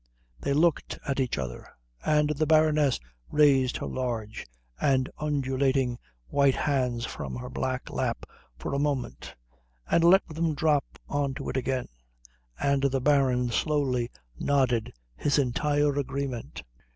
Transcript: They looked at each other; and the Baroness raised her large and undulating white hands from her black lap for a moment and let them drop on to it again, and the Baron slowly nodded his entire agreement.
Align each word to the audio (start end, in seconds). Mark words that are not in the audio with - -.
They 0.39 0.53
looked 0.53 0.97
at 1.07 1.19
each 1.19 1.37
other; 1.37 1.67
and 2.03 2.31
the 2.31 2.47
Baroness 2.47 2.99
raised 3.29 3.77
her 3.77 3.85
large 3.85 4.47
and 4.79 5.07
undulating 5.19 5.99
white 6.25 6.55
hands 6.55 7.05
from 7.05 7.35
her 7.35 7.51
black 7.51 7.87
lap 7.91 8.25
for 8.57 8.73
a 8.73 8.79
moment 8.79 9.35
and 9.85 10.03
let 10.03 10.27
them 10.27 10.55
drop 10.55 10.97
on 11.07 11.35
to 11.35 11.49
it 11.49 11.55
again, 11.57 11.87
and 12.59 12.81
the 12.81 12.99
Baron 12.99 13.51
slowly 13.51 14.09
nodded 14.39 14.91
his 15.15 15.37
entire 15.37 15.93
agreement. 15.99 16.63